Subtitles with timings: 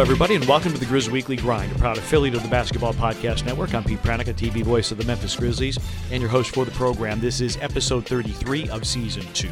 [0.00, 3.44] everybody, and welcome to the Grizz Weekly Grind, a proud affiliate of the Basketball Podcast
[3.44, 3.74] Network.
[3.74, 5.78] I'm Pete Pranica, TV voice of the Memphis Grizzlies,
[6.10, 7.20] and your host for the program.
[7.20, 9.50] This is episode 33 of season two,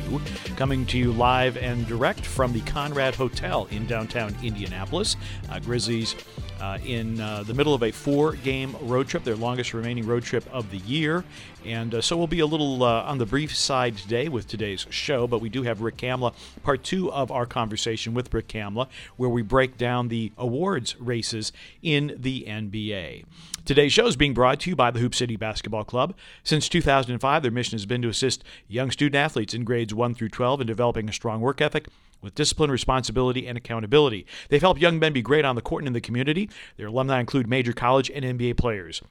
[0.56, 5.16] coming to you live and direct from the Conrad Hotel in downtown Indianapolis.
[5.50, 6.14] Uh, Grizzlies
[6.60, 10.22] uh, in uh, the middle of a four game road trip, their longest remaining road
[10.22, 11.24] trip of the year.
[11.64, 14.86] And uh, so we'll be a little uh, on the brief side today with today's
[14.90, 18.88] show, but we do have Rick Kamla, part two of our conversation with Rick Kamla,
[19.16, 21.52] where we break down the awards races
[21.82, 23.24] in the NBA.
[23.68, 26.16] Today's show is being brought to you by the Hoop City Basketball Club.
[26.42, 30.30] Since 2005, their mission has been to assist young student athletes in grades 1 through
[30.30, 31.86] 12 in developing a strong work ethic
[32.22, 34.24] with discipline, responsibility, and accountability.
[34.48, 36.48] They've helped young men be great on the court and in the community.
[36.78, 39.02] Their alumni include major college and NBA players.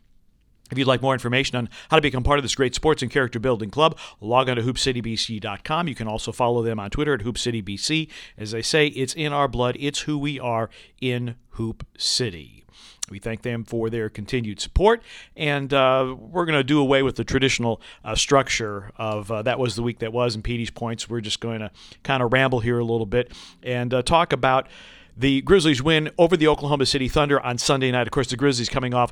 [0.72, 3.12] If you'd like more information on how to become part of this great sports and
[3.12, 5.88] character building club, log on to hoopcitybc.com.
[5.88, 8.10] You can also follow them on Twitter at hoopcitybc.
[8.40, 12.64] As I say, it's in our blood, it's who we are in Hoop City.
[13.10, 15.02] We thank them for their continued support,
[15.36, 19.60] and uh, we're going to do away with the traditional uh, structure of uh, that
[19.60, 21.10] was the week that was and Petey's points.
[21.10, 21.72] We're just going to
[22.04, 23.32] kind of ramble here a little bit
[23.64, 24.68] and uh, talk about
[25.16, 28.08] the Grizzlies win over the Oklahoma City Thunder on Sunday night.
[28.08, 29.12] Of course, the Grizzlies coming off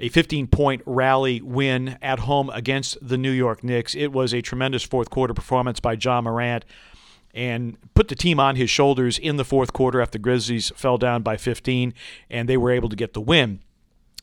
[0.00, 3.94] a 15 point rally win at home against the New York Knicks.
[3.94, 6.64] It was a tremendous fourth quarter performance by Ja Morant
[7.34, 10.96] and put the team on his shoulders in the fourth quarter after the Grizzlies fell
[10.96, 11.92] down by 15
[12.30, 13.60] and they were able to get the win.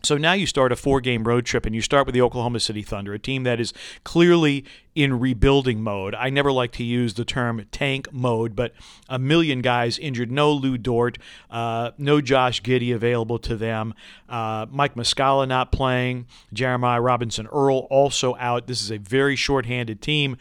[0.03, 2.59] So now you start a four game road trip and you start with the Oklahoma
[2.59, 3.71] City Thunder, a team that is
[4.03, 6.15] clearly in rebuilding mode.
[6.15, 8.73] I never like to use the term tank mode, but
[9.07, 10.31] a million guys injured.
[10.31, 11.19] No Lu Dort,
[11.51, 13.93] uh, no Josh Giddey available to them.
[14.27, 16.25] Uh, Mike Muscala not playing.
[16.51, 18.65] Jeremiah Robinson Earl also out.
[18.65, 20.35] This is a very short-handed team.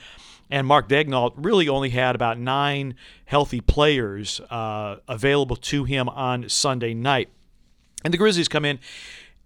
[0.51, 2.95] And Mark Daigneault really only had about nine
[3.25, 7.29] healthy players uh, available to him on Sunday night.
[8.05, 8.81] And the Grizzlies come in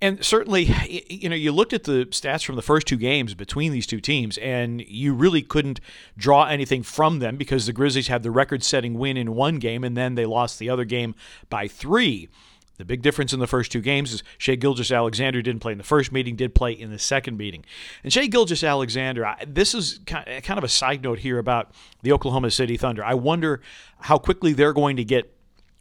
[0.05, 0.71] and certainly,
[1.09, 4.01] you know, you looked at the stats from the first two games between these two
[4.01, 5.81] teams, and you really couldn't
[6.17, 9.83] draw anything from them because the Grizzlies had the record setting win in one game,
[9.83, 11.15] and then they lost the other game
[11.49, 12.29] by three.
[12.77, 15.85] The big difference in the first two games is Shai Gilgeous-Alexander didn't play in the
[15.85, 17.65] first meeting, did play in the second meeting.
[18.03, 21.71] And Shai Gilgeous-Alexander, this is eh, kind of a side note here about
[22.03, 23.05] the Oklahoma City Thunder.
[23.05, 23.61] I wonder
[24.01, 25.33] how quickly they're going to get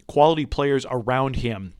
[0.06, 1.74] quality players around him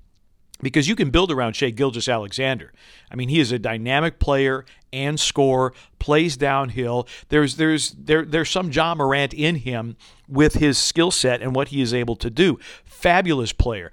[0.62, 2.72] because you can build around Shai Gilgeous-Alexander.
[3.10, 7.06] I mean, he is a dynamic player and scorer, plays downhill.
[7.28, 9.96] There's there's there there's some Ja Morant in him
[10.28, 12.58] with his skill set and what he is able to do.
[12.84, 13.92] Fabulous player.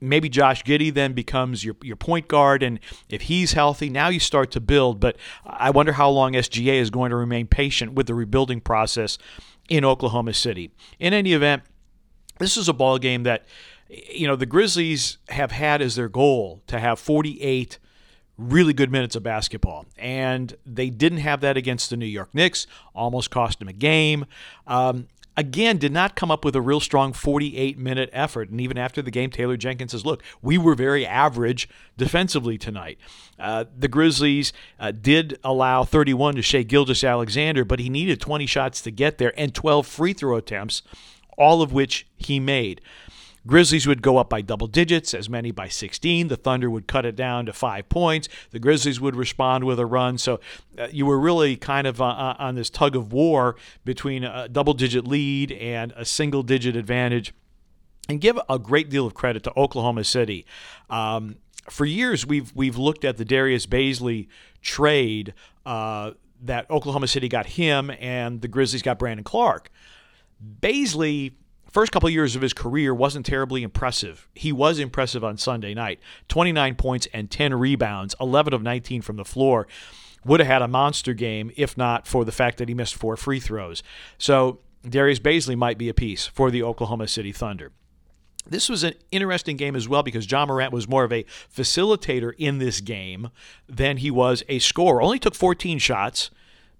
[0.00, 4.20] Maybe Josh Giddey then becomes your, your point guard, and if he's healthy, now you
[4.20, 5.00] start to build.
[5.00, 9.18] But I wonder how long SGA is going to remain patient with the rebuilding process
[9.68, 10.70] in Oklahoma City.
[10.98, 11.62] In any event,
[12.38, 13.46] this is a ball game that
[13.88, 17.78] you know, the Grizzlies have had as their goal to have 48
[18.36, 19.86] really good minutes of basketball.
[19.96, 24.26] And they didn't have that against the New York Knicks, almost cost them a game.
[24.66, 28.50] Um, again, did not come up with a real strong 48 minute effort.
[28.50, 32.98] And even after the game, Taylor Jenkins says, Look, we were very average defensively tonight.
[33.38, 38.80] Uh, the Grizzlies uh, did allow 31 to Shai Gilgeous-Alexander, but he needed 20 shots
[38.82, 40.82] to get there and 12 free throw attempts,
[41.36, 42.80] all of which he made.
[43.46, 46.28] Grizzlies would go up by double digits, as many by 16.
[46.28, 48.28] The Thunder would cut it down to five points.
[48.50, 50.18] The Grizzlies would respond with a run.
[50.18, 50.40] So
[50.78, 54.48] uh, you were really kind of uh, uh on this tug of war between a
[54.48, 57.32] double digit lead and a single digit advantage.
[58.08, 60.46] And give a great deal of credit to Oklahoma City.
[60.88, 61.36] Um,
[61.68, 64.28] for years, we've we've looked at the Darius Bazley
[64.62, 65.34] trade
[65.64, 69.70] uh, that Oklahoma City got him, and the Grizzlies got Brandon Clarke.
[70.60, 71.32] Bazley
[71.76, 74.30] first couple of years of his career wasn't terribly impressive.
[74.34, 79.16] He was impressive on Sunday night 29 points and 10 rebounds, 11 of 19 from
[79.16, 79.66] the floor.
[80.24, 83.14] Would have had a monster game if not for the fact that he missed four
[83.18, 83.82] free throws.
[84.16, 87.72] So Darius Bazley might be a piece for the Oklahoma City Thunder.
[88.48, 92.32] This was an interesting game as well because Ja Morant was more of a facilitator
[92.38, 93.28] in this game
[93.68, 95.02] than he was a scorer.
[95.02, 96.30] Only took 14 shots,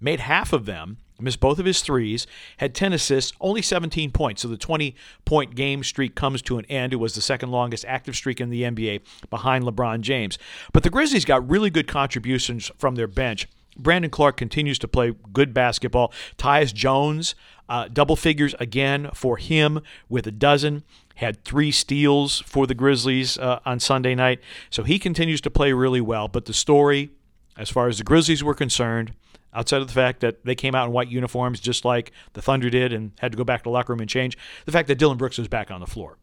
[0.01, 2.27] made half of them, missed both of his threes,
[2.59, 4.43] had 10 assists, only 17 points.
[4.43, 6.93] So the 20 point game streak comes to an end.
[6.93, 10.39] It was the second longest active streak in the NBA behind LeBron James.
[10.73, 13.49] But the Grizzlies got really good contributions from their bench.
[13.79, 16.13] Brandon Clarke continues to play good basketball.
[16.39, 17.35] Tyus Jones,
[17.69, 20.83] uh, double figures again for him with a dozen.
[21.17, 24.41] Had three steals for the Grizzlies uh, on Sunday night.
[24.71, 26.29] So he continues to play really well.
[26.29, 27.11] But the story,
[27.57, 29.13] as far as the Grizzlies were concerned,
[29.57, 32.71] outside of the fact that they came out in white uniforms just like the Thunder
[32.71, 34.97] did and had to go back to the locker room and change, the fact that
[34.97, 36.19] Dillon Brooks was back on the floor.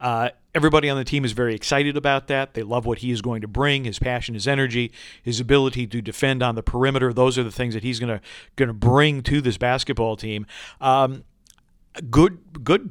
[0.00, 2.54] Uh, everybody on the team is very excited about that.
[2.54, 4.92] They love what he is going to bring, his passion, his energy,
[5.22, 7.12] his ability to defend on the perimeter.
[7.12, 8.20] Those are the things that he's going to
[8.56, 10.46] going to bring to this basketball team.
[10.80, 11.24] Um,
[12.10, 12.90] good, good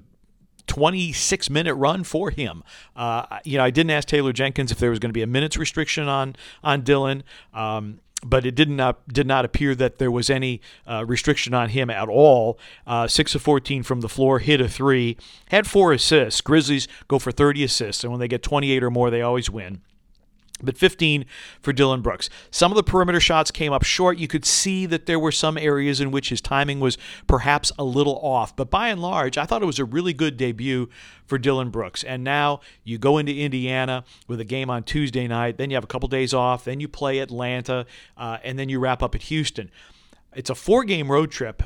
[0.68, 2.64] 26 minute run for him.
[2.96, 5.28] Uh, you know, I didn't ask Taylor Jenkins if there was going to be a
[5.28, 7.24] minutes restriction on on Dillon.
[7.54, 11.70] Um, but it did not did not appear that there was any uh, restriction on
[11.70, 12.60] him at all.
[12.86, 15.18] Uh, six of fourteen from the floor, hit a three,
[15.50, 16.42] had four assists.
[16.42, 19.50] Grizzlies go for thirty assists, and when they get twenty eight or more, they always
[19.50, 19.82] win
[20.62, 21.26] but 15
[21.62, 22.30] for Dillon Brooks.
[22.52, 24.18] Some of the perimeter shots came up short.
[24.18, 27.84] You could see that there were some areas in which his timing was perhaps a
[27.84, 30.90] little off, but by and large, I thought it was a really good debut
[31.26, 32.04] for Dillon Brooks.
[32.04, 35.84] And now you go into Indiana with a game on Tuesday night, then you have
[35.84, 37.86] a couple days off, then you play Atlanta,
[38.18, 39.70] uh, and then you wrap up at Houston.
[40.36, 41.64] It's a four game road trip,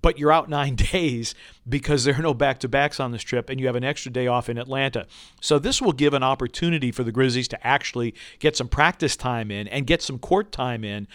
[0.00, 1.34] but you're out nine days
[1.68, 4.12] because there are no back to backs on this trip, and you have an extra
[4.12, 5.06] day off in Atlanta.
[5.40, 9.50] So, this will give an opportunity for the Grizzlies to actually get some practice time
[9.50, 11.08] in and get some court time in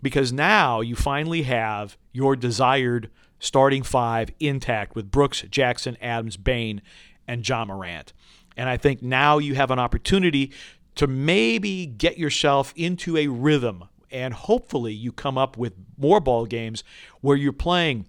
[0.00, 6.80] because now you finally have your desired starting five intact with Brooks, Jackson, Adams, Bane,
[7.26, 8.12] and Ja Morant.
[8.56, 10.52] And I think now you have an opportunity
[10.94, 16.46] to maybe get yourself into a rhythm and hopefully you come up with more ball
[16.46, 16.84] games
[17.20, 18.06] where you're playing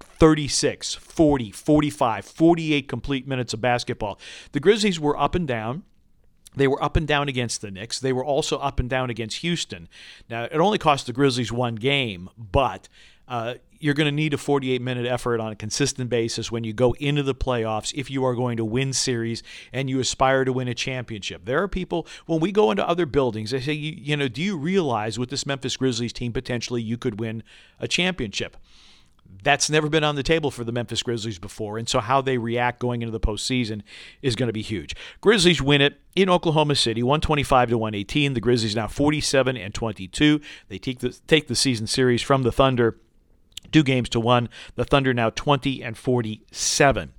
[0.00, 4.18] 36, 40, 45, 48 complete minutes of basketball.
[4.52, 5.82] The Grizzlies were up and down.
[6.54, 8.00] They were up and down against the Knicks.
[8.00, 9.88] They were also up and down against Houston.
[10.30, 12.88] Now, it only cost the Grizzlies one game, but
[13.28, 16.72] uh, you're going to need a 48 minute effort on a consistent basis when you
[16.72, 19.42] go into the playoffs if you are going to win series
[19.72, 21.44] and you aspire to win a championship.
[21.44, 24.42] There are people, when we go into other buildings, they say, you, you know, do
[24.42, 27.42] you realize with this Memphis Grizzlies team potentially you could win
[27.78, 28.56] a championship?
[29.42, 32.38] That's never been on the table for the Memphis Grizzlies before, and so how they
[32.38, 33.82] react going into the postseason
[34.22, 34.94] is going to be huge.
[35.20, 38.34] Grizzlies win it in Oklahoma City, 125 to 118.
[38.34, 40.40] The Grizzlies now 47 and 22.
[40.68, 42.98] They take the take the season series from the Thunder
[43.66, 44.48] two games to one.
[44.74, 47.12] The Thunder now 20 and 47.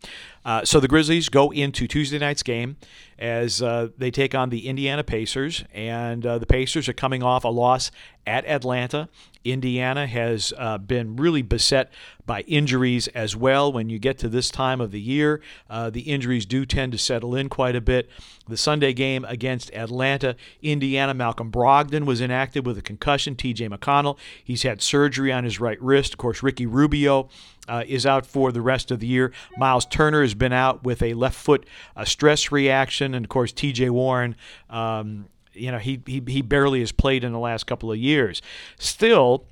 [0.45, 2.77] Uh, so the Grizzlies go into Tuesday night's game
[3.19, 7.43] as uh, they take on the Indiana Pacers, and uh, the Pacers are coming off
[7.43, 7.91] a loss
[8.25, 9.09] at Atlanta.
[9.51, 11.91] Indiana has uh, been really beset
[12.25, 13.71] by injuries as well.
[13.71, 16.97] When you get to this time of the year, uh, the injuries do tend to
[16.97, 18.09] settle in quite a bit.
[18.47, 23.35] The Sunday game against Atlanta, Indiana, Malcolm Brogdon was inactive with a concussion.
[23.35, 26.13] TJ McConnell, he's had surgery on his right wrist.
[26.13, 27.29] Of course, Ricky Rubio
[27.67, 29.31] uh, is out for the rest of the year.
[29.57, 31.65] Miles Turner has been out with a left foot
[31.95, 33.89] uh, stress reaction, and of course T.J.
[33.89, 34.35] Warren.
[34.69, 38.41] Um, you know he, he he barely has played in the last couple of years.
[38.77, 39.45] Still,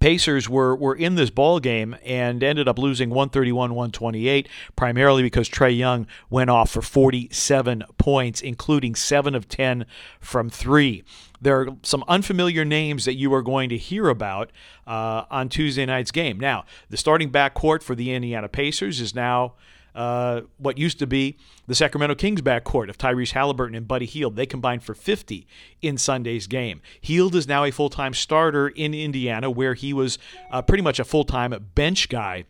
[0.00, 5.76] Pacers were were in this ball game and ended up losing 131-128 primarily because Trae
[5.76, 9.86] Young went off for 47 points including 7 of 10
[10.20, 11.04] from 3.
[11.40, 14.50] There are some unfamiliar names that you are going to hear about
[14.86, 16.40] uh, on Tuesday night's game.
[16.40, 19.54] Now, the starting backcourt for the Indiana Pacers is now
[19.94, 21.36] uh, what used to be
[21.66, 24.36] the Sacramento Kings backcourt of Tyrese Halliburton and Buddy Hield.
[24.36, 25.46] They combined for 50
[25.82, 26.80] in Sunday's game.
[27.00, 30.18] Hield is now a full time starter in Indiana, where he was
[30.50, 32.44] uh, pretty much a full time bench guy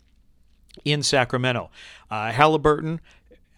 [0.85, 1.71] in Sacramento.
[2.11, 3.01] Uh, Halliburton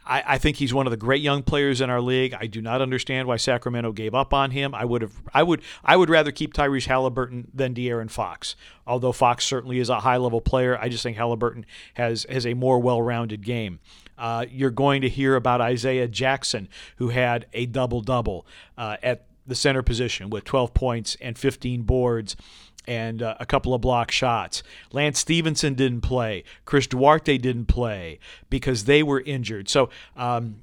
[0.07, 2.35] I, I, think he's one of the great young players in our league.
[2.35, 4.75] I do not understand why Sacramento gave up on him.
[4.75, 8.57] I would have, I would, I would rather keep Tyrese Halliburton than De'Aaron Fox.
[8.87, 12.55] Although Fox certainly is a high level player, I just think Halliburton has has a
[12.55, 13.81] more well rounded game.
[14.17, 18.47] Uh, you're going to hear about Isaiah Jackson, who had a double double
[18.79, 22.37] uh, at the center position with 12 points and 15 boards
[22.87, 24.63] and uh, a couple of block shots.
[24.93, 26.45] Lance Stephenson didn't play.
[26.65, 29.69] Chris Duarte didn't play because they were injured.
[29.69, 30.63] So um,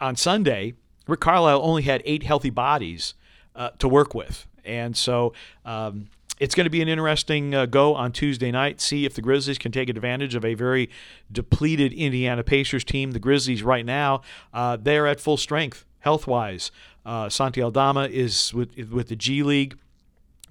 [0.00, 0.74] on Sunday,
[1.06, 3.14] Rick Carlisle only had eight healthy bodies
[3.54, 4.46] uh, to work with.
[4.64, 5.32] And so
[5.64, 6.08] um,
[6.40, 8.80] it's going to be an interesting uh, go on Tuesday night.
[8.80, 10.90] See if the Grizzlies can take advantage of a very
[11.30, 13.12] depleted Indiana Pacers team.
[13.12, 16.70] The Grizzlies, right now, uh, they're at full strength health wise.
[17.06, 19.76] Uh, Santi Aldama is with, with the G League.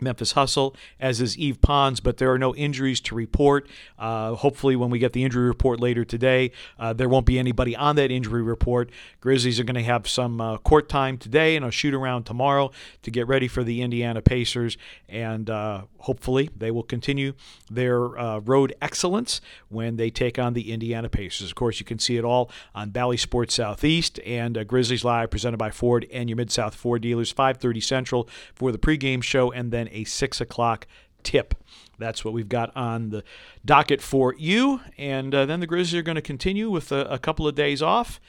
[0.03, 3.67] Memphis Hustle, as is Yves Pons, but there are no injuries to report.
[3.98, 7.75] Uh, hopefully, when we get the injury report later today, uh, there won't be anybody
[7.75, 8.89] on that injury report.
[9.22, 12.72] Grizzlies are going to have some uh, court time today and a shoot around tomorrow
[13.01, 17.33] to get ready for the Indiana Pacers, and uh, hopefully they will continue
[17.69, 21.50] their uh, road excellence when they take on the Indiana Pacers.
[21.50, 25.31] Of course, you can see it all on Bally Sports Southeast and uh, Grizzlies Live,
[25.31, 29.51] presented by Ford and your Mid South Ford dealers, 5:30 Central for the pregame show,
[29.51, 30.88] and then a six o'clock
[31.23, 31.55] tip.
[31.97, 33.23] That's what we've got on the
[33.63, 34.81] docket for you.
[34.97, 37.81] And uh, then the Grizzlies are going to continue with a, a couple of days
[37.81, 38.19] off.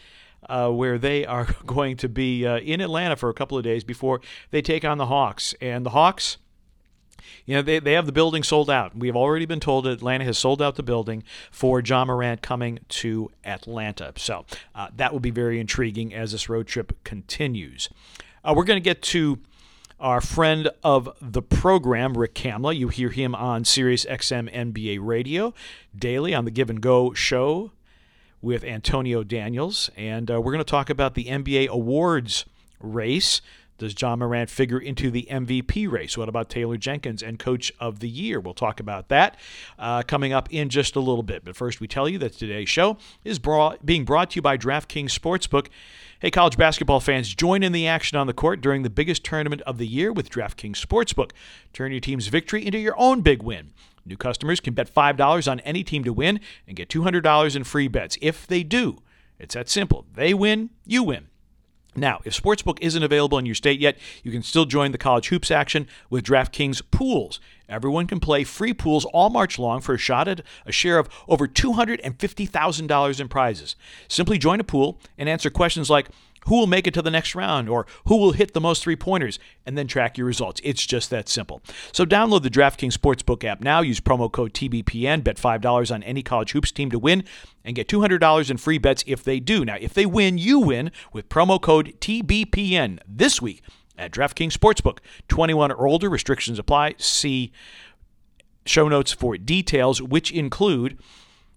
[0.49, 3.85] uh, where they are going to be uh, in Atlanta for a couple of days
[3.85, 5.55] before they take on the Hawks.
[5.61, 6.39] And the Hawks
[7.47, 8.97] you know, they, they have the building sold out.
[8.97, 12.81] We've already been told that Atlanta has sold out the building for Ja Morant coming
[12.89, 14.13] to Atlanta.
[14.17, 14.45] So
[14.75, 17.89] uh, that will be very intriguing as this road trip continues.
[18.45, 19.39] Uh, we're going to get to
[20.05, 22.77] our friend of the program, Rick Kamla.
[22.77, 25.55] You hear him on Sirius XM NBA Radio
[25.97, 27.71] daily on the Give and Go show
[28.43, 29.91] with Antonio Daniels.
[29.97, 32.45] And uh, we're going to talk about the NBA awards
[32.81, 33.41] race.
[33.85, 36.17] Does Ja Morant figure into the MVP race?
[36.17, 38.41] What about Taylor Jenkins and Coach of the Year?
[38.41, 39.37] We'll talk about that
[39.79, 41.45] uh, coming up in just a little bit.
[41.45, 44.57] But first, we tell you that today's show is brought, being brought to you by
[44.57, 45.67] DraftKings Sportsbook.
[46.19, 49.61] Hey, college basketball fans, join in the action on the court during the biggest tournament
[49.63, 51.33] of the year with DraftKings Sportsbook.
[51.75, 53.75] Turn your team's victory into your own big win.
[54.07, 57.89] New customers can bet $5 on any team to win and get $200 in free
[57.89, 58.17] bets.
[58.23, 59.03] If they do,
[59.39, 60.07] it's that simple.
[60.15, 61.29] They win, you win.
[61.97, 65.29] Now, if Sportsbook isn't available in your state yet, you can still join the college
[65.29, 67.41] hoops action with DraftKings Pools.
[67.69, 71.09] Everyone can play free pools all March long for a shot at a share of
[71.29, 73.77] over $250,000 in prizes.
[74.09, 76.09] Simply join a pool and answer questions like
[76.47, 78.97] who will make it to the next round or who will hit the most three
[78.97, 80.61] pointers, and then track your results.
[80.65, 81.63] It's just that simple.
[81.93, 83.81] So download the DraftKings Sportsbook app now.
[83.81, 85.25] Use promo code TBPN.
[85.25, 87.25] Bet $5 on any college hoops team to win
[87.65, 89.65] and get $200 in free bets if they do.
[89.65, 93.63] Now, if they win, you win with promo code TBPN this week
[93.97, 94.99] at DraftKings Sportsbook.
[95.29, 96.95] 21 or older, restrictions apply.
[96.99, 97.53] See
[98.67, 100.99] show notes for details, which include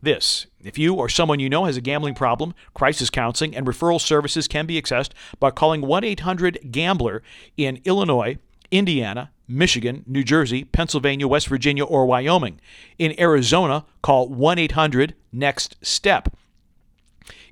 [0.01, 0.47] this.
[0.63, 4.47] If you or someone you know has a gambling problem, crisis counseling and referral services
[4.47, 7.23] can be accessed by calling 1 800 Gambler
[7.55, 8.37] in Illinois,
[8.71, 12.59] Indiana, Michigan, New Jersey, Pennsylvania, West Virginia, or Wyoming.
[12.97, 16.35] In Arizona, call 1 800 NEXT STEP.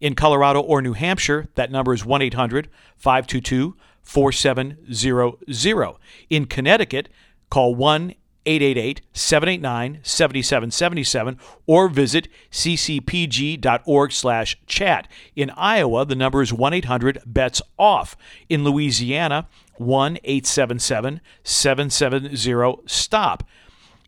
[0.01, 5.95] In Colorado or New Hampshire, that number is 1 800 522 4700.
[6.29, 7.09] In Connecticut,
[7.49, 8.13] call 1
[8.45, 15.07] 888 789 7777 or visit ccpg.org slash chat.
[15.35, 18.15] In Iowa, the number is 1 800 BETS OFF.
[18.49, 19.47] In Louisiana,
[19.77, 23.43] 1 877 770 STOP.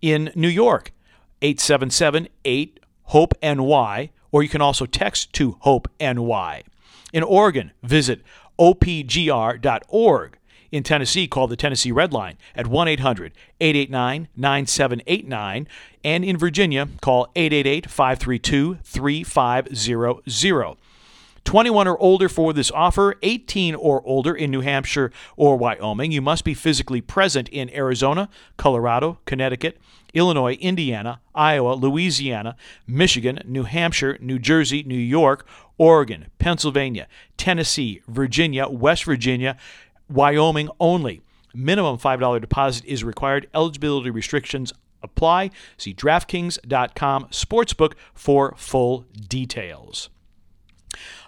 [0.02, 0.92] In New York,
[1.42, 6.64] 877 8 HOPE NY, or you can also text to HOPE NY.
[7.14, 8.22] In Oregon, visit
[8.60, 10.38] opgr.org.
[10.72, 15.68] In Tennessee, call the Tennessee Red Line at 1 800 889 9789.
[16.04, 20.78] And in Virginia, call 888 532 3500.
[21.48, 26.12] 21 or older for this offer, 18 or older in New Hampshire or Wyoming.
[26.12, 29.80] You must be physically present in Arizona, Colorado, Connecticut,
[30.14, 35.48] Illinois, Indiana, Iowa, Louisiana, Michigan, New Hampshire, New Jersey, New York,
[35.78, 37.08] Oregon, Pennsylvania,
[37.38, 39.56] Tennessee, Virginia, West Virginia,
[40.10, 41.22] Wyoming only.
[41.54, 43.48] Minimum $5 deposit is required.
[43.54, 45.52] Eligibility restrictions apply.
[45.78, 50.10] See DraftKings.com Sportsbook for full details.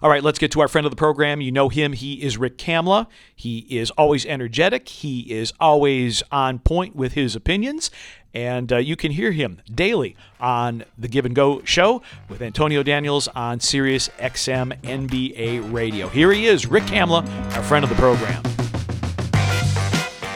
[0.01, 1.41] All right, let's get to our friend of the program.
[1.41, 1.93] You know him.
[1.93, 3.07] He is Rick Kamla.
[3.35, 4.87] He is always energetic.
[4.87, 7.91] He is always on point with his opinions.
[8.33, 12.83] And uh, you can hear him daily on the Give and Go show with Antonio
[12.83, 16.07] Daniels on Sirius XM NBA Radio.
[16.09, 18.43] Here he is, Rick Kamla, our friend of the program.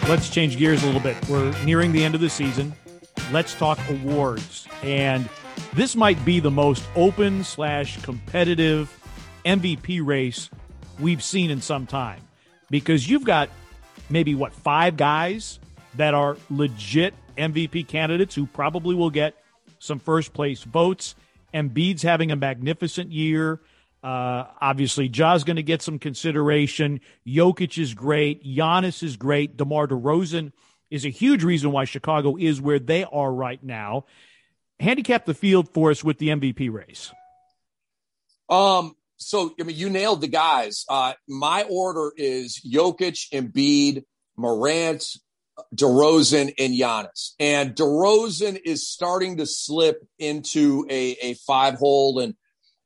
[0.10, 1.18] Let's change gears a little bit.
[1.30, 2.74] We're nearing the end of the season.
[3.32, 4.68] Let's talk awards.
[4.84, 5.30] And
[5.74, 8.92] this might be the most open slash competitive
[9.46, 10.50] MVP race
[11.00, 12.20] we've seen in some time
[12.70, 13.50] because you've got
[14.10, 15.60] maybe what five guys
[15.96, 19.36] that are legit MVP candidates who probably will get
[19.80, 21.16] some first place votes.
[21.54, 23.62] Embiid's having a magnificent year.
[24.04, 27.00] Uh, obviously, Ja's going to get some consideration.
[27.26, 28.44] Jokic is great.
[28.44, 29.56] Giannis is great.
[29.56, 30.52] DeMar DeRozan
[30.92, 34.06] is a huge reason why Chicago is where they are right now.
[34.80, 37.12] Handicap the field for us with the MVP race.
[38.50, 38.96] Um.
[39.18, 40.84] So I mean, you nailed the guys.
[40.90, 44.04] Uh, my order is Jokic, Embiid,
[44.36, 45.06] Morant,
[45.74, 47.32] DeRozan, and Giannis.
[47.40, 52.36] And DeRozan is starting to slip into a, a five hole and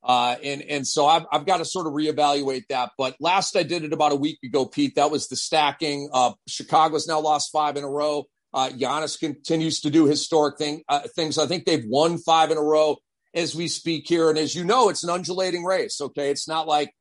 [0.08, 2.92] uh, and and so I've, I've got to sort of reevaluate that.
[2.98, 4.96] But last I did it about a week ago, Pete.
[4.96, 6.10] That was the stacking.
[6.14, 8.24] Uh, Chicago's now lost five in a row.
[8.54, 11.38] Uh, Giannis continues to do historic thing uh, things.
[11.38, 12.96] I think they've won five in a row
[13.34, 14.30] as we speak here.
[14.30, 16.00] And as you know, it's an undulating race.
[16.00, 16.94] Okay, it's not like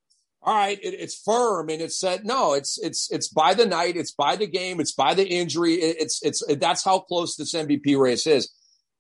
[0.43, 2.55] all right, it, it's firm and it's said no.
[2.55, 3.97] It's it's it's by the night.
[3.97, 4.81] It's by the game.
[4.81, 5.75] It's by the injury.
[5.75, 8.53] It, it's it's it, that's how close this MVP race is.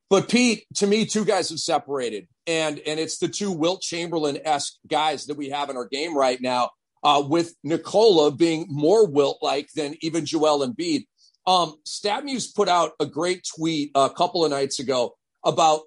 [0.08, 4.38] But Pete, to me, two guys have separated, and and it's the two Wilt Chamberlain
[4.44, 6.70] esque guys that we have in our game right now.
[7.02, 11.06] Uh, with Nikola being more Wilt like than even Joel Embiid.
[11.46, 15.82] Um, StatMuse put out a great tweet a couple of nights ago about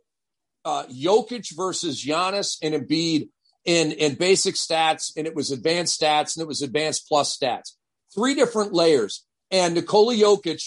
[0.64, 3.30] uh, Jokic versus Giannis and Embiid
[3.66, 7.74] in in basic stats, and it was advanced stats, and it was advanced plus stats.
[8.14, 9.26] Three different layers.
[9.52, 10.64] And Nikola Jokic,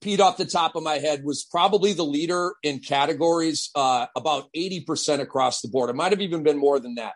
[0.00, 4.48] Pete off the top of my head, was probably the leader in categories, uh, about
[4.56, 5.90] 80% across the board.
[5.90, 7.14] It might have even been more than that.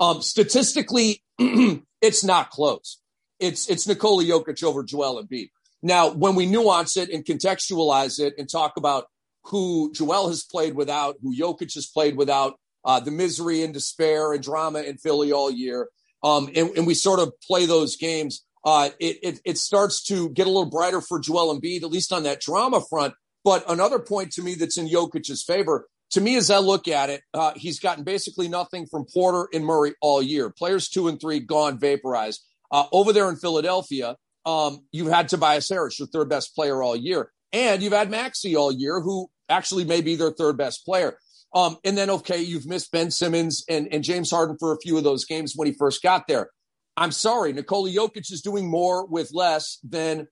[0.00, 2.98] Um, statistically, it's not close.
[3.38, 5.50] It's it's Nikola Jokic over Joel Embiid.
[5.82, 9.06] Now, when we nuance it and contextualize it and talk about
[9.44, 12.54] who Joel has played without, who Jokic has played without,
[12.84, 15.88] uh, the misery and despair and drama in Philly all year,
[16.22, 20.28] um, and, and, we sort of play those games, uh, it, it, it starts to
[20.30, 23.14] get a little brighter for Joel Embiid, at least on that drama front.
[23.44, 27.10] But another point to me that's in Jokic's favor, to me, as I look at
[27.10, 30.50] it, uh, he's gotten basically nothing from Porter and Murray all year.
[30.50, 32.44] Players two and three gone, vaporized.
[32.70, 36.94] Uh, over there in Philadelphia, um, you've had Tobias Harris, your third best player all
[36.94, 37.30] year.
[37.52, 41.18] And you've had Maxey all year, who actually may be their third best player.
[41.54, 44.96] Um, and then, okay, you've missed Ben Simmons and, and James Harden for a few
[44.96, 46.50] of those games when he first got there.
[46.96, 50.28] I'm sorry, Nikola Jokic is doing more with less than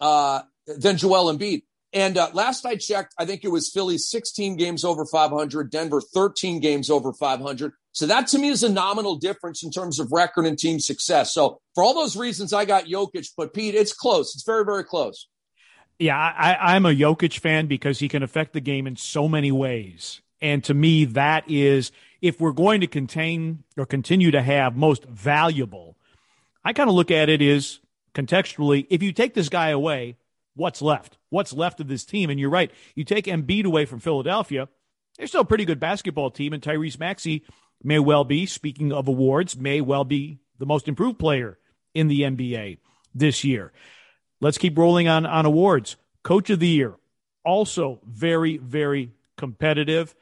[0.00, 1.62] uh, than Joel Embiid.
[1.92, 6.00] And uh, last I checked, I think it was Philly 16 games over 500, Denver
[6.00, 7.72] 13 games over 500.
[7.92, 11.32] So that to me is a nominal difference in terms of record and team success.
[11.32, 14.34] So for all those reasons, I got Jokic, but Pete, it's close.
[14.34, 15.28] It's very, very close.
[16.00, 19.52] Yeah, I, I'm a Jokic fan because he can affect the game in so many
[19.52, 20.20] ways.
[20.42, 25.04] And to me, that is if we're going to contain or continue to have most
[25.04, 25.96] valuable,
[26.64, 27.80] I kind of look at it as
[28.14, 30.16] contextually, if you take this guy away,
[30.54, 31.18] what's left?
[31.30, 32.30] What's left of this team?
[32.30, 32.70] And you're right.
[32.94, 34.68] You take Embiid away from Philadelphia,
[35.18, 37.44] they're still a pretty good basketball team, and Tyrese Maxey
[37.82, 41.58] may well be, speaking of awards, may well be the most improved player
[41.94, 42.78] in the NBA
[43.14, 43.72] this year.
[44.40, 45.96] Let's keep rolling on, on awards.
[46.22, 46.94] Coach of the Year,
[47.44, 50.14] also very, very competitive.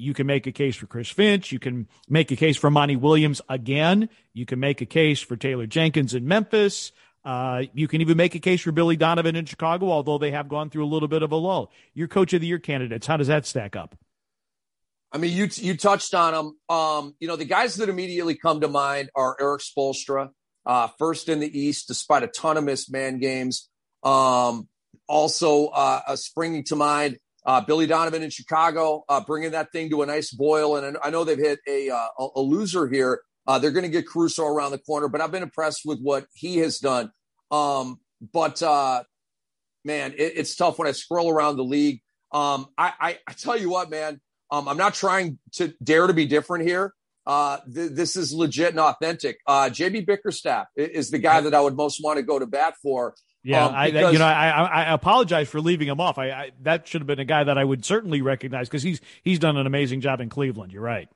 [0.00, 1.52] You can make a case for Chris Finch.
[1.52, 4.08] You can make a case for Monty Williams again.
[4.32, 6.92] You can make a case for Taylor Jenkins in Memphis.
[7.24, 10.48] Uh, you can even make a case for Billy Donovan in Chicago, although they have
[10.48, 11.70] gone through a little bit of a lull.
[11.92, 13.94] Your coach of the year candidates, how does that stack up?
[15.12, 16.58] I mean, you you touched on them.
[16.74, 20.30] Um, you know, the guys that immediately come to mind are Erik Spoelstra,
[20.64, 23.68] uh, first in the East, despite a ton of missed man games.
[24.02, 24.68] Um,
[25.08, 30.02] also, uh, springing to mind, uh, Billy Donovan in Chicago, uh, bringing that thing to
[30.02, 30.76] a nice boil.
[30.76, 33.22] And I know they've hit a uh, a loser here.
[33.46, 36.26] Uh, they're going to get Caruso around the corner, but I've been impressed with what
[36.34, 37.10] he has done.
[37.50, 37.98] Um,
[38.32, 39.02] but uh,
[39.84, 42.00] man, it, it's tough when I scroll around the league.
[42.32, 44.20] Um, I, I, I, tell you what, man,
[44.52, 46.94] um, I'm not trying to dare to be different here.
[47.26, 49.38] Uh, th- this is legit and authentic.
[49.46, 52.74] Uh, JB Bickerstaff is the guy that I would most want to go to bat
[52.82, 53.14] for.
[53.42, 56.18] Yeah, um, I, you know, I, I apologize for leaving him off.
[56.18, 59.00] I, I that should have been a guy that I would certainly recognize because he's
[59.22, 60.72] he's done an amazing job in Cleveland.
[60.72, 61.08] You're right.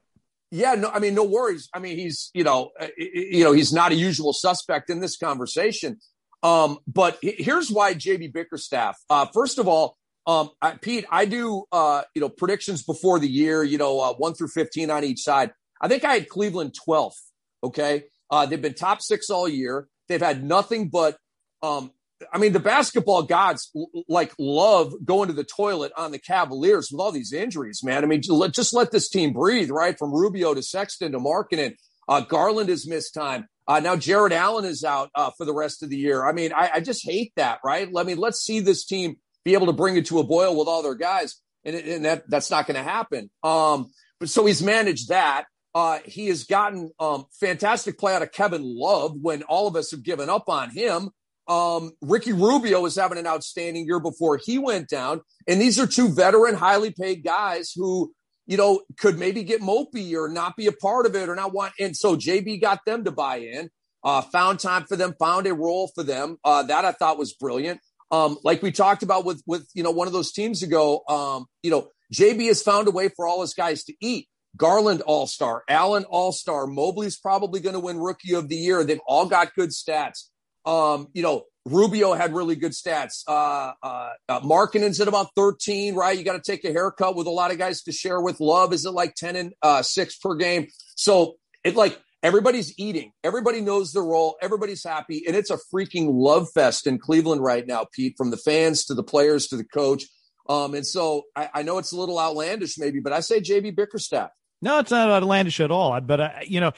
[0.50, 1.68] Yeah, no, I mean, no worries.
[1.74, 5.18] I mean, he's you know, uh, you know, he's not a usual suspect in this
[5.18, 5.98] conversation.
[6.42, 8.98] Um, but here's why JB Bickerstaff.
[9.10, 13.28] Uh, first of all, um, I, Pete, I do uh, you know predictions before the
[13.28, 13.62] year.
[13.62, 15.52] You know, uh, one through fifteen on each side.
[15.80, 17.20] I think I had Cleveland twelfth.
[17.62, 19.88] Okay, uh, they've been top six all year.
[20.08, 21.18] They've had nothing but
[21.62, 21.90] um,
[22.32, 23.70] I mean, the basketball gods
[24.08, 28.04] like love going to the toilet on the Cavaliers with all these injuries, man.
[28.04, 29.98] I mean, just let this team breathe, right?
[29.98, 31.76] From Rubio to Sexton to Markkanen.
[32.08, 33.48] Uh, Garland has missed time.
[33.66, 36.24] Uh, now Jarrett Allen is out uh, for the rest of the year.
[36.24, 37.88] I mean, I, I, just hate that, right?
[37.96, 40.68] I mean, let's see this team be able to bring it to a boil with
[40.68, 43.30] all their guys, and, and that that's not going to happen.
[43.42, 45.44] Um, but so he's managed that.
[45.74, 49.90] Uh, he has gotten um, fantastic play out of Kevin Love when all of us
[49.90, 51.10] have given up on him.
[51.46, 55.20] Um, Ricky Rubio was having an outstanding year before he went down.
[55.46, 58.12] And these are two veteran, highly paid guys who,
[58.46, 61.52] you know, could maybe get mopey or not be a part of it or not
[61.52, 61.72] want.
[61.78, 63.70] And so JB got them to buy in,
[64.02, 66.38] uh, found time for them, found a role for them.
[66.44, 67.80] Uh, that I thought was brilliant.
[68.10, 71.46] Um, like we talked about with, with, you know, one of those teams ago, um,
[71.62, 74.28] you know, JB has found a way for all his guys to eat.
[74.56, 78.84] Garland All Star, Allen All Star, Mobley's probably going to win Rookie of the Year.
[78.84, 80.28] They've all got good stats.
[80.64, 83.24] Um, you know, Rubio had really good stats.
[83.26, 86.16] Uh, uh, uh Markkanen's at about 13, right?
[86.16, 88.40] You got to take a haircut with a lot of guys to share with.
[88.40, 90.68] Love is it like 10 and uh, six per game?
[90.96, 93.12] So it like everybody's eating.
[93.22, 94.36] Everybody knows their role.
[94.42, 98.14] Everybody's happy, and it's a freaking love fest in Cleveland right now, Pete.
[98.18, 100.04] From the fans to the players to the coach.
[100.46, 103.74] Um, and so I, I know it's a little outlandish, maybe, but I say JB
[103.74, 104.30] Bickerstaff.
[104.60, 105.98] No, it's not outlandish at all.
[106.02, 106.72] But you know,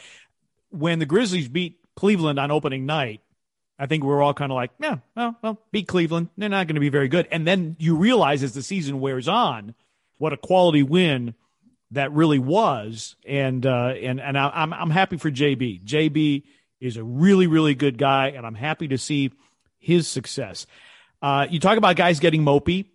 [0.71, 3.23] when the Grizzlies beat Cleveland on opening night,
[3.79, 6.29] I think we're all kind of like, yeah, well, well, beat Cleveland.
[6.37, 7.29] They're not going to be very good.
[7.31, 9.75] And then you realize as the season wears on,
[10.19, 11.35] what a quality win
[11.91, 13.17] that really was.
[13.27, 15.85] And uh, and and I, I'm I'm happy for JB.
[15.85, 16.45] JB
[16.81, 19.33] is a really really good guy, and I'm happy to see
[19.79, 20.67] his success.
[21.21, 22.87] Uh, you talk about guys getting mopey.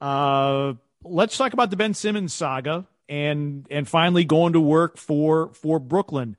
[0.00, 0.74] Uh,
[1.04, 5.78] let's talk about the Ben Simmons saga and and finally going to work for for
[5.78, 6.36] Brooklyn.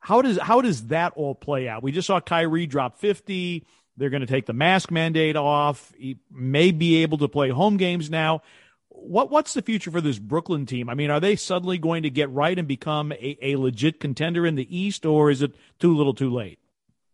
[0.00, 1.82] How does how does that all play out?
[1.82, 3.66] We just saw Kyrie drop 50.
[3.96, 5.92] They're going to take the mask mandate off.
[5.96, 8.42] He may be able to play home games now.
[8.88, 10.88] What what's the future for this Brooklyn team?
[10.88, 14.46] I mean, are they suddenly going to get right and become a, a legit contender
[14.46, 16.58] in the East, or is it too little, too late?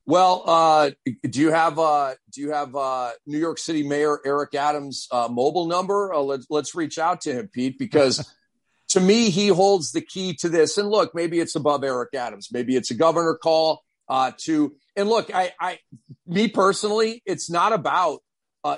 [0.06, 0.90] Well, uh,
[1.28, 5.26] do you have uh, do you have uh, New York City Mayor Eric Adams' uh,
[5.28, 6.14] mobile number?
[6.14, 8.32] Uh, let's let's reach out to him, Pete, because
[8.96, 10.78] to me he holds the key to this.
[10.78, 14.74] And look, maybe it's above Eric Adams, maybe it's a governor call uh, to.
[14.96, 15.78] And look, I, I,
[16.26, 18.20] me personally, it's not about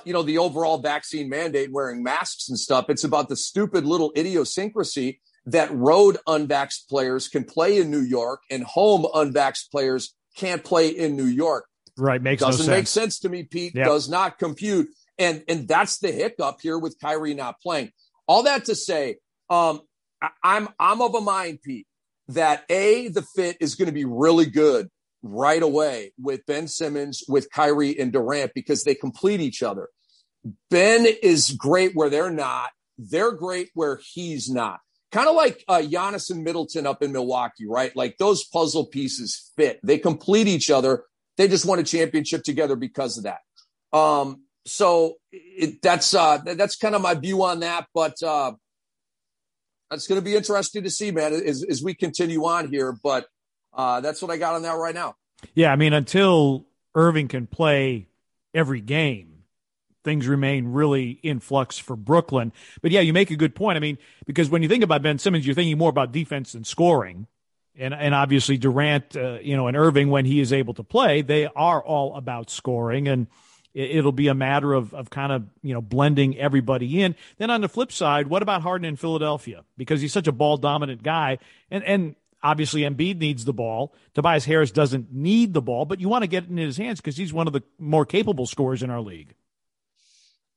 [0.04, 2.90] you know the overall vaccine mandate, wearing masks and stuff.
[2.90, 8.42] It's about the stupid little idiosyncrasy that road unvaxxed players can play in New York
[8.50, 11.66] and home unvaxxed players can't play in New York.
[11.96, 12.20] Right.
[12.20, 13.74] Makes doesn't no make sense to me, Pete.
[13.74, 13.86] Yep.
[13.86, 14.88] Does not compute.
[15.18, 17.92] And and that's the hiccup here with Kyrie not playing.
[18.26, 19.16] All that to say,
[19.48, 19.80] um,
[20.42, 21.86] I'm I'm of a mind, Pete,
[22.28, 24.88] that a the fit is going to be really good
[25.22, 29.88] right away with Ben Simmons, with Kyrie and Durant because they complete each other.
[30.70, 32.70] Ben is great where they're not.
[32.96, 37.66] They're great where he's not kind of like uh, Giannis and Middleton up in Milwaukee,
[37.66, 37.94] right?
[37.96, 39.80] Like those puzzle pieces fit.
[39.82, 41.04] They complete each other.
[41.36, 43.38] They just won a championship together because of that.
[43.96, 47.86] Um, so it, that's uh, that's kind of my view on that.
[47.94, 48.52] But uh,
[49.90, 52.92] it's going to be interesting to see, man, as, as we continue on here.
[52.92, 53.26] But
[53.72, 55.16] uh, that's what I got on that right now.
[55.54, 58.08] Yeah, I mean, until Irving can play
[58.54, 59.44] every game,
[60.04, 62.52] things remain really in flux for Brooklyn.
[62.82, 63.76] But yeah, you make a good point.
[63.76, 66.64] I mean, because when you think about Ben Simmons, you're thinking more about defense than
[66.64, 67.26] scoring.
[67.76, 71.22] And, and obviously Durant, uh, you know, and Irving, when he is able to play,
[71.22, 73.06] they are all about scoring.
[73.06, 73.28] And
[73.74, 77.14] it, will be a matter of, of kind of, you know, blending everybody in.
[77.36, 79.64] Then on the flip side, what about Harden in Philadelphia?
[79.76, 81.38] Because he's such a ball dominant guy.
[81.70, 83.94] And, and obviously Embiid needs the ball.
[84.14, 87.00] Tobias Harris doesn't need the ball, but you want to get it in his hands
[87.00, 89.34] because he's one of the more capable scorers in our league.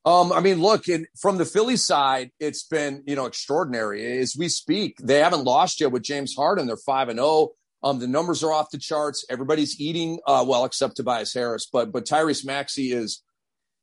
[0.04, 4.20] Um, I mean, look, in, from the Philly side, it's been you know extraordinary.
[4.20, 6.66] As we speak, they haven't lost yet with James Harden.
[6.66, 7.52] They're five and zero.
[7.84, 9.26] Um, the numbers are off the charts.
[9.30, 11.68] Everybody's eating uh, well, except Tobias Harris.
[11.72, 13.24] But but Tyrese Maxey is,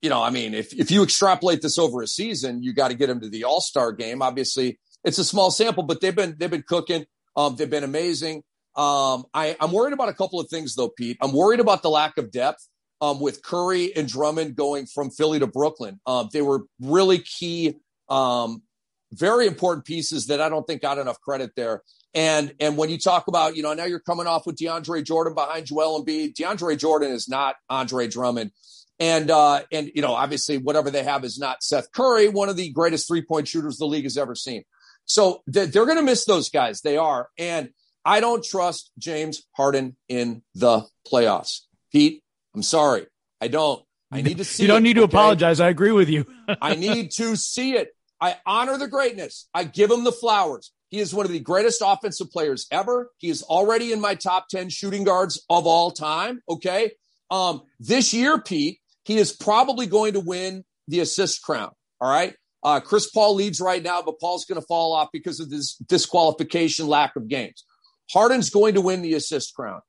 [0.03, 2.95] you know, I mean, if if you extrapolate this over a season, you got to
[2.95, 4.23] get him to the All Star game.
[4.23, 7.07] Obviously, it's a small sample, but they've been they've been cooking.
[7.37, 8.43] Um, they've been amazing.
[8.77, 11.19] Um, I, I'm worried about a couple of things though, Pete.
[11.21, 12.67] I'm worried about the lack of depth
[13.01, 16.01] um, with Curry and Drummond going from Philly to Brooklyn.
[16.07, 17.77] Um, they were really key,
[18.09, 18.63] um,
[19.12, 21.83] very important pieces that I don't think got enough credit there.
[22.14, 25.35] And and when you talk about, you know, now you're coming off with DeAndre Jordan
[25.35, 26.35] behind Joel Embiid.
[26.35, 28.53] DeAndre Jordan is not Andre Drummond.
[28.99, 32.57] And uh, and you know, obviously, whatever they have is not Seth Curry, one of
[32.57, 34.64] the greatest three point shooters the league has ever seen.
[35.05, 36.83] So they're going to miss those guys.
[36.83, 37.29] They are.
[37.38, 37.71] And
[38.05, 41.61] I don't trust James Harden in the playoffs.
[41.92, 42.23] Pete,
[42.55, 43.07] I'm sorry.
[43.40, 43.83] I don't.
[44.11, 45.16] I need to see You don't it, need to okay?
[45.16, 45.61] apologize.
[45.61, 46.27] I agree with you.
[46.61, 47.94] I need to see it.
[48.21, 49.49] I honor the greatness.
[49.55, 50.73] I give him the flowers.
[50.89, 53.11] He is one of the greatest offensive players ever.
[53.19, 56.41] He is already in my top 10 shooting guards of all time.
[56.49, 56.93] Okay.
[57.31, 61.71] Um, this year, Pete, he is probably going to win the assist crown.
[62.01, 62.35] All right.
[62.63, 65.75] Uh, Chris Paul leads right now, but Paul's going to fall off because of this
[65.77, 67.65] disqualification, lack of games.
[68.11, 69.81] Harden's going to win the assist crown.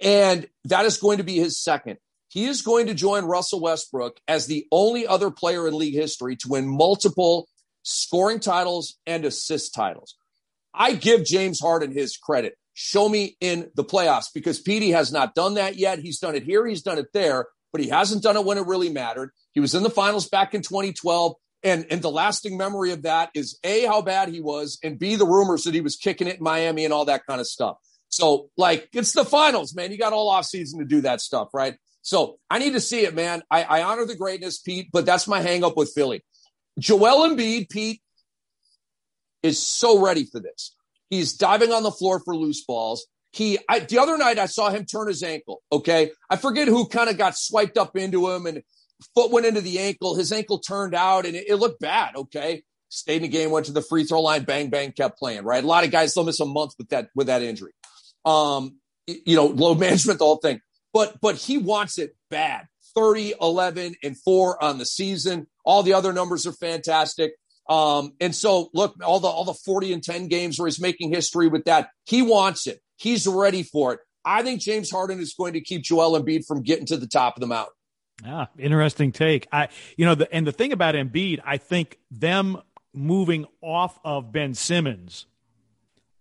[0.00, 1.98] And that is going to be his second.
[2.28, 6.36] He is going to join Russell Westbrook as the only other player in league history
[6.36, 7.48] to win multiple
[7.82, 10.16] scoring titles and assist titles.
[10.74, 12.54] I give James Harden his credit.
[12.74, 15.98] Show me in the playoffs because Petey has not done that yet.
[15.98, 18.66] He's done it here, he's done it there, but he hasn't done it when it
[18.66, 19.32] really mattered.
[19.52, 21.34] He was in the finals back in 2012.
[21.62, 25.16] And, and the lasting memory of that is A, how bad he was, and B,
[25.16, 27.76] the rumors that he was kicking it in Miami and all that kind of stuff.
[28.08, 29.92] So, like, it's the finals, man.
[29.92, 31.76] You got all off season to do that stuff, right?
[32.02, 33.42] So I need to see it, man.
[33.50, 36.22] I, I honor the greatness, Pete, but that's my hangup with Philly.
[36.78, 38.00] Joel Embiid, Pete,
[39.42, 40.74] is so ready for this.
[41.08, 43.06] He's diving on the floor for loose balls.
[43.32, 45.62] He, I, the other night I saw him turn his ankle.
[45.70, 46.12] Okay.
[46.28, 48.62] I forget who kind of got swiped up into him and
[49.14, 50.16] foot went into the ankle.
[50.16, 52.16] His ankle turned out and it, it looked bad.
[52.16, 52.62] Okay.
[52.88, 55.62] Stayed in the game, went to the free throw line, bang, bang, kept playing, right?
[55.62, 57.72] A lot of guys still miss a month with that, with that injury.
[58.24, 60.60] Um, you know, load management, the whole thing.
[60.92, 62.66] But, but he wants it bad.
[62.96, 65.46] 30, 11, and four on the season.
[65.64, 67.32] All the other numbers are fantastic.
[67.68, 71.10] Um, and so look, all the, all the 40 and 10 games where he's making
[71.10, 72.80] history with that, he wants it.
[72.96, 74.00] He's ready for it.
[74.24, 77.36] I think James Harden is going to keep Joel Embiid from getting to the top
[77.36, 77.72] of the mountain.
[78.26, 79.46] Ah, interesting take.
[79.50, 82.60] I, you know, the, and the thing about Embiid, I think them
[82.92, 85.26] moving off of Ben Simmons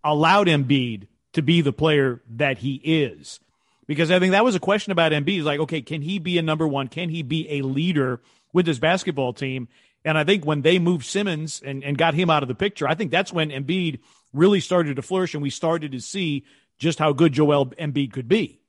[0.04, 3.40] allowed Embiid to be the player that he is.
[3.88, 5.40] Because I think that was a question about Embiid.
[5.40, 6.88] Is like, okay, can he be a number one?
[6.88, 8.22] Can he be a leader
[8.54, 9.68] with this basketball team?
[10.06, 12.88] And I think when they moved Simmons and, and got him out of the picture,
[12.88, 14.00] I think that's when Embiid
[14.34, 16.46] really started to flourish and we started to see
[16.78, 18.60] just how good Joel Embiid could be.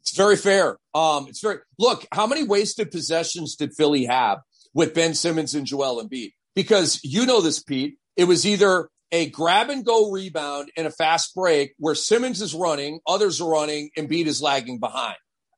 [0.00, 0.76] It's very fair.
[0.94, 2.06] Um, it's very look.
[2.12, 4.38] How many wasted possessions did Philly have
[4.72, 6.32] with Ben Simmons and Joel Embiid?
[6.54, 7.96] Because you know this, Pete.
[8.16, 12.54] It was either a grab and go rebound and a fast break where Simmons is
[12.54, 15.16] running, others are running, Embiid is lagging behind.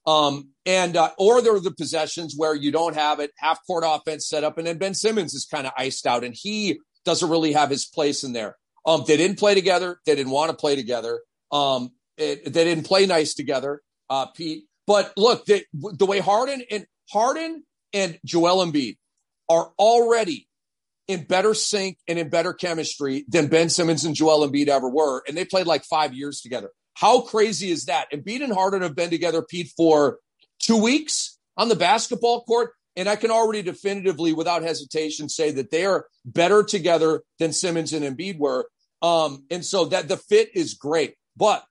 [0.08, 3.84] Um, and uh, or there are the possessions where you don't have it, half court
[3.86, 7.28] offense set up, and then Ben Simmons is kind of iced out, and he doesn't
[7.28, 8.56] really have his place in there.
[8.86, 10.00] Um, they didn't play together.
[10.06, 11.20] They didn't want to play together.
[11.52, 14.64] Um, it, they didn't play nice together, uh, Pete.
[14.86, 18.96] But look, the way Harden and Harden and Joel Embiid
[19.50, 20.48] are already
[21.06, 25.22] in better sync and in better chemistry than Ben Simmons and Joel Embiid ever were,
[25.28, 26.70] and they played like five years together.
[26.98, 28.10] How crazy is that?
[28.10, 30.18] Embiid and Harden have been together, Pete, for
[30.58, 32.72] two weeks on the basketball court.
[32.96, 37.92] And I can already definitively, without hesitation, say that they are better together than Simmons
[37.92, 38.68] and Embiid were.
[39.00, 41.14] Um, and so that the fit is great.
[41.36, 41.64] But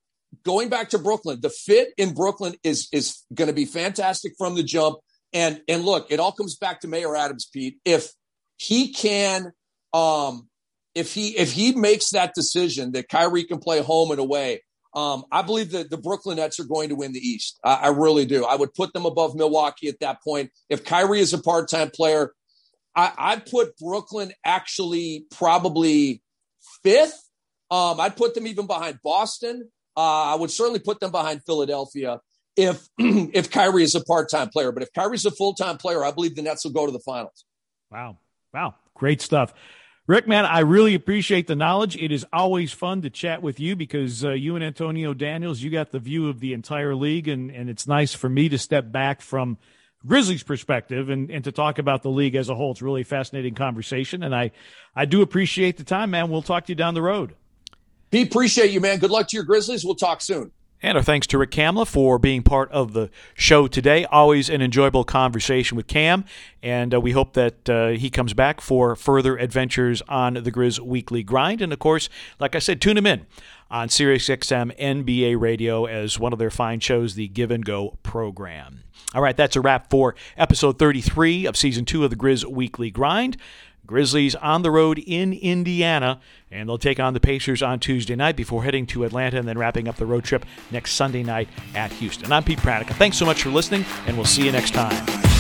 [0.44, 4.56] going back to Brooklyn, the fit in Brooklyn is is going to be fantastic from
[4.56, 5.00] the jump.
[5.34, 7.80] And and look, it all comes back to Mayor Adams, Pete.
[7.84, 8.14] If
[8.56, 9.52] he can,
[9.94, 10.48] um,
[10.96, 14.62] if he if he makes that decision that Kyrie can play home and away,
[14.98, 17.60] um, I believe that the Brooklyn Nets are going to win the East.
[17.64, 18.46] I, I, really do.
[18.46, 20.50] I would put them above Milwaukee at that point.
[20.72, 22.32] If Kyrie is a part time player,
[22.96, 26.24] I, I'd put Brooklyn actually probably
[26.82, 27.30] fifth.
[27.70, 29.70] Um, I'd put them even behind Boston.
[29.96, 32.20] Uh, I would certainly put them behind Philadelphia
[32.56, 34.72] if if Kyrie is a part time player.
[34.72, 37.02] But if Kyrie's a full time player, I believe the Nets will go to the
[37.06, 37.46] finals.
[37.92, 38.18] Wow.
[38.52, 38.74] Wow.
[38.96, 39.54] Great stuff.
[40.08, 41.98] Rick, man, I really appreciate the knowledge.
[41.98, 45.70] It is always fun to chat with you because uh, you and Antonio Daniels, you
[45.70, 48.90] got the view of the entire league, and, and it's nice for me to step
[48.90, 49.58] back from
[50.06, 52.72] Grizzlies' perspective and, and to talk about the league as a whole.
[52.72, 54.52] It's really a fascinating conversation, and I,
[54.96, 56.30] I do appreciate the time, man.
[56.30, 57.36] We'll talk to you down the road.
[58.14, 59.00] We appreciate you, man.
[59.00, 59.84] Good luck to your Grizzlies.
[59.84, 60.52] We'll talk soon.
[60.82, 64.06] And our thanks to Rick Kamla for being part of the show today.
[64.06, 66.24] Always an enjoyable conversation with Cam,
[66.62, 70.80] and uh, we hope that uh, he comes back for further adventures on the Grizz
[70.80, 71.64] Weekly Grind.
[71.64, 72.10] And of course,
[72.40, 73.26] like I said, tune him in
[73.72, 78.84] on SiriusXM NBA Radio as one of their fine shows, the Give and Go program.
[79.16, 82.92] All right, that's a wrap for episode 33 of season two of the Grizz Weekly
[82.92, 83.38] Grind.
[83.88, 86.20] Grizzlies on the road in Indiana,
[86.52, 89.58] and they'll take on the Pacers on Tuesday night before heading to Atlanta and then
[89.58, 92.32] wrapping up the road trip next Sunday night at Houston.
[92.32, 92.94] I'm Pete Pranica.
[92.94, 95.37] Thanks so much for listening, and we'll see you next time.